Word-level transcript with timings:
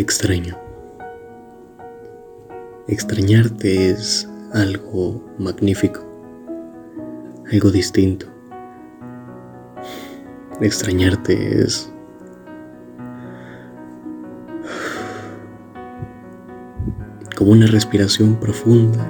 Extraño. 0.00 0.56
Extrañarte 2.88 3.90
es 3.90 4.26
algo 4.54 5.22
magnífico, 5.36 6.00
algo 7.52 7.70
distinto. 7.70 8.24
Extrañarte 10.62 11.60
es 11.60 11.92
como 17.36 17.50
una 17.50 17.66
respiración 17.66 18.40
profunda 18.40 19.06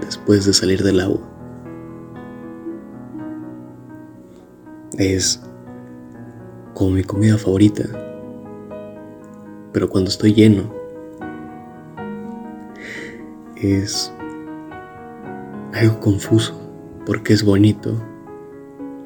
después 0.00 0.46
de 0.46 0.54
salir 0.54 0.82
del 0.82 1.00
agua. 1.00 1.20
Es 4.96 5.42
como 6.72 6.92
mi 6.92 7.04
comida 7.04 7.36
favorita, 7.36 8.05
pero 9.76 9.90
cuando 9.90 10.08
estoy 10.08 10.32
lleno, 10.32 10.72
es 13.56 14.10
algo 15.74 16.00
confuso 16.00 16.58
porque 17.04 17.34
es 17.34 17.44
bonito 17.44 18.02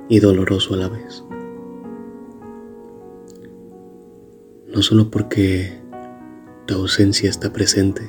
y 0.08 0.20
doloroso 0.20 0.74
a 0.74 0.76
la 0.76 0.88
vez. 0.88 1.24
No 4.72 4.80
solo 4.80 5.10
porque 5.10 5.76
tu 6.66 6.74
ausencia 6.76 7.28
está 7.28 7.52
presente, 7.52 8.08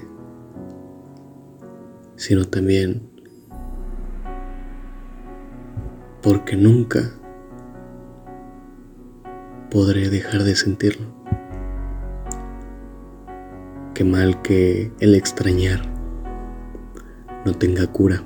sino 2.16 2.46
también 2.46 3.02
porque 6.22 6.56
nunca 6.56 7.12
podré 9.72 10.12
dejar 10.12 10.44
de 10.44 10.56
sentirlo. 10.56 11.21
Qué 13.94 14.06
mal 14.06 14.42
que 14.42 14.90
el 15.02 15.16
extrañar 15.16 15.82
no 17.46 17.54
tenga 17.54 17.88
cura. 17.88 18.24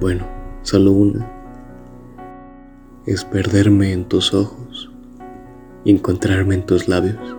Bueno, 0.00 0.26
solo 0.62 0.92
una. 0.92 1.30
Es 3.04 3.26
perderme 3.26 3.92
en 3.92 4.06
tus 4.06 4.32
ojos 4.32 4.90
y 5.84 5.90
encontrarme 5.90 6.54
en 6.54 6.64
tus 6.64 6.88
labios. 6.88 7.36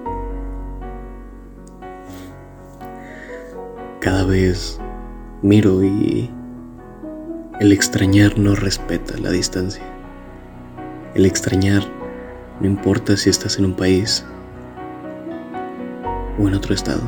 Cada 3.99 4.23
vez 4.23 4.79
miro 5.41 5.83
y 5.83 6.29
el 7.59 7.71
extrañar 7.71 8.37
no 8.37 8.53
respeta 8.53 9.17
la 9.17 9.31
distancia. 9.31 9.83
El 11.15 11.25
extrañar 11.25 11.81
no 12.59 12.67
importa 12.67 13.17
si 13.17 13.31
estás 13.31 13.57
en 13.57 13.65
un 13.65 13.75
país 13.75 14.23
o 16.39 16.47
en 16.47 16.53
otro 16.53 16.73
estado. 16.73 17.01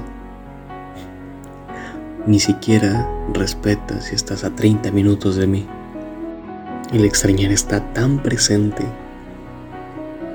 Ni 2.26 2.40
siquiera 2.40 3.10
respeta 3.34 4.02
si 4.02 4.16
estás 4.16 4.44
a 4.44 4.56
30 4.56 4.92
minutos 4.92 5.36
de 5.36 5.48
mí. 5.48 5.68
El 6.92 7.06
extrañar 7.06 7.52
está 7.52 7.94
tan 7.94 8.22
presente 8.22 8.84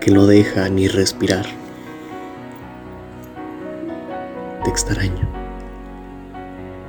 que 0.00 0.10
no 0.10 0.26
deja 0.26 0.68
ni 0.68 0.88
respirar. 0.88 1.46
Te 4.64 4.70
extraño 4.70 5.42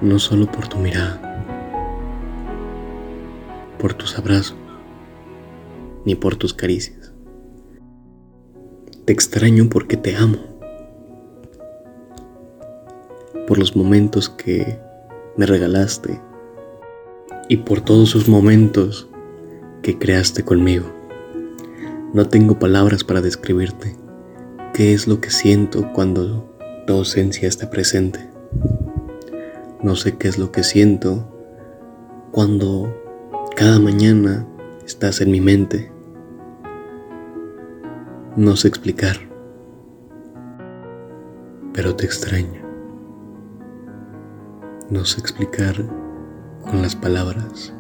no 0.03 0.19
solo 0.19 0.47
por 0.47 0.67
tu 0.67 0.77
mirada, 0.77 1.19
por 3.79 3.93
tus 3.93 4.17
abrazos, 4.17 4.57
ni 6.05 6.15
por 6.15 6.35
tus 6.35 6.53
caricias. 6.53 7.13
Te 9.05 9.13
extraño 9.13 9.69
porque 9.69 9.95
te 9.95 10.17
amo, 10.17 10.37
por 13.53 13.59
los 13.59 13.75
momentos 13.75 14.29
que 14.29 14.79
me 15.37 15.45
regalaste 15.45 16.19
y 17.49 17.57
por 17.57 17.81
todos 17.81 18.09
esos 18.09 18.27
momentos 18.27 19.07
que 19.83 19.99
creaste 19.99 20.43
conmigo. 20.43 20.91
No 22.15 22.27
tengo 22.27 22.57
palabras 22.57 23.03
para 23.03 23.21
describirte 23.21 23.95
qué 24.73 24.95
es 24.95 25.07
lo 25.07 25.21
que 25.21 25.29
siento 25.29 25.93
cuando 25.93 26.51
tu 26.87 26.93
ausencia 26.93 27.47
está 27.47 27.69
presente. 27.69 28.27
No 29.83 29.95
sé 29.95 30.17
qué 30.17 30.29
es 30.29 30.39
lo 30.39 30.51
que 30.51 30.63
siento 30.63 31.31
cuando 32.31 32.91
cada 33.55 33.77
mañana 33.77 34.47
estás 34.83 35.21
en 35.21 35.29
mi 35.29 35.41
mente. 35.41 35.91
No 38.35 38.55
sé 38.55 38.67
explicar, 38.67 39.17
pero 41.71 41.95
te 41.95 42.07
extraño. 42.07 42.62
No 44.89 45.05
sé 45.05 45.19
explicar 45.19 45.75
con 46.61 46.81
las 46.81 46.95
palabras 46.95 47.73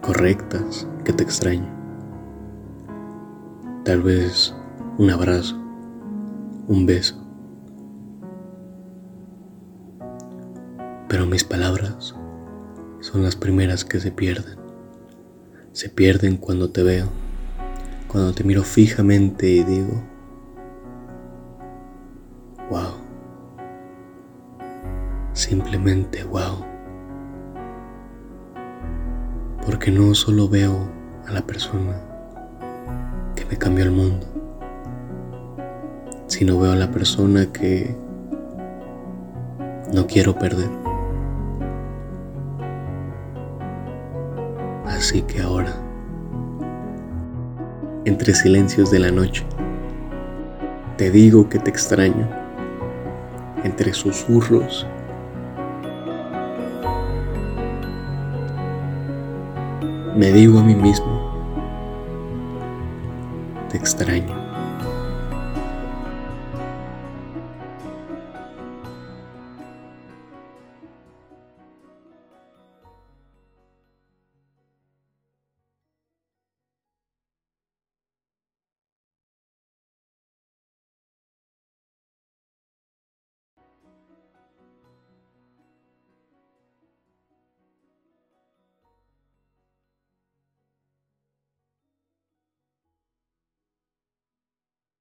correctas 0.00 0.86
que 1.04 1.12
te 1.12 1.22
extraño. 1.22 1.68
Tal 3.84 4.02
vez 4.02 4.54
un 4.98 5.10
abrazo, 5.10 5.56
un 6.68 6.86
beso 6.86 7.24
pero 11.14 11.26
mis 11.26 11.44
palabras 11.44 12.12
son 12.98 13.22
las 13.22 13.36
primeras 13.36 13.84
que 13.84 14.00
se 14.00 14.10
pierden. 14.10 14.58
Se 15.70 15.88
pierden 15.88 16.36
cuando 16.38 16.70
te 16.70 16.82
veo, 16.82 17.06
cuando 18.08 18.32
te 18.32 18.42
miro 18.42 18.64
fijamente 18.64 19.48
y 19.48 19.62
digo, 19.62 20.02
wow, 22.68 22.94
simplemente 25.34 26.24
wow. 26.24 26.64
Porque 29.66 29.90
no 29.90 30.14
solo 30.14 30.48
veo 30.48 30.88
a 31.26 31.32
la 31.32 31.42
persona 31.42 32.00
que 33.34 33.44
me 33.44 33.58
cambió 33.58 33.84
el 33.84 33.90
mundo, 33.90 34.26
sino 36.26 36.58
veo 36.58 36.72
a 36.72 36.76
la 36.76 36.90
persona 36.90 37.52
que 37.52 37.94
no 39.92 40.06
quiero 40.06 40.38
perder. 40.38 40.70
Así 44.86 45.22
que 45.22 45.42
ahora, 45.42 45.74
entre 48.04 48.34
silencios 48.34 48.90
de 48.90 49.00
la 49.00 49.10
noche, 49.10 49.44
te 50.96 51.10
digo 51.10 51.48
que 51.48 51.58
te 51.58 51.70
extraño, 51.70 52.28
entre 53.64 53.92
susurros. 53.92 54.86
Me 60.16 60.30
digo 60.30 60.60
a 60.60 60.62
mí 60.62 60.76
mismo, 60.76 61.32
te 63.68 63.76
extraño. 63.76 64.43